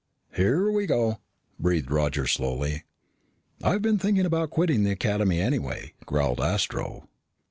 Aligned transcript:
"Here 0.35 0.71
we 0.71 0.87
go!" 0.87 1.19
breathed 1.59 1.91
Roger 1.91 2.25
slowly. 2.25 2.85
"I've 3.61 3.83
been 3.83 3.99
thinking 3.99 4.25
about 4.25 4.49
quitting 4.49 4.81
the 4.81 4.89
Academy, 4.89 5.39
anyway," 5.39 5.93
growled 6.07 6.41
Astro. 6.41 7.07